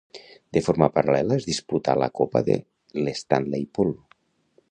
[0.55, 2.57] De forma paral·lela es disputà la Copa de
[3.05, 3.97] l'Stanley Pool.